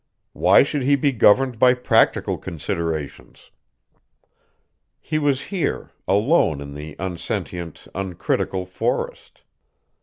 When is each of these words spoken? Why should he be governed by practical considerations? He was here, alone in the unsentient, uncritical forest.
Why 0.33 0.63
should 0.63 0.81
he 0.81 0.95
be 0.95 1.11
governed 1.11 1.59
by 1.59 1.75
practical 1.75 2.39
considerations? 2.39 3.51
He 4.99 5.19
was 5.19 5.41
here, 5.53 5.91
alone 6.07 6.59
in 6.59 6.73
the 6.73 6.95
unsentient, 6.97 7.87
uncritical 7.93 8.65
forest. 8.65 9.41